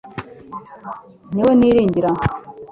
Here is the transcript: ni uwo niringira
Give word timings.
ni 1.33 1.39
uwo 1.41 1.51
niringira 1.59 2.09